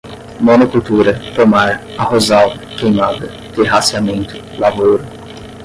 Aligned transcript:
monocultura, 0.39 1.21
pomar, 1.35 1.83
arrozal, 1.95 2.57
queimada, 2.79 3.27
terraceamento, 3.55 4.33
lavoura 4.57 5.03